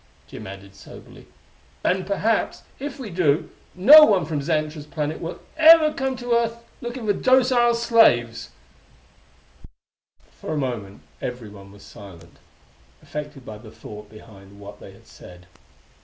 [0.25, 1.27] Jim added soberly:
[1.83, 6.31] "And perhaps, if we do, no one from Xantra's planet will ever again come to
[6.33, 8.49] Earth looking for 'docile' slaves...."
[10.31, 12.37] For a moment everyone was silent,
[13.03, 15.45] affected by the thought behind what they had said.